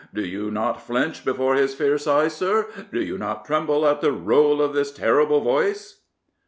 Do 0.15 0.25
you 0.25 0.49
not 0.49 0.81
flinch 0.81 1.23
before 1.23 1.55
this 1.55 1.75
fierce 1.75 2.07
eye, 2.07 2.27
sir? 2.27 2.67
do 2.91 2.99
you 3.03 3.19
not 3.19 3.45
tremble 3.45 3.85
at 3.85 4.01
the 4.01 4.11
roll 4.11 4.59
of 4.59 4.73
this 4.73 4.89
terrible 4.91 5.41
voice? 5.41 6.01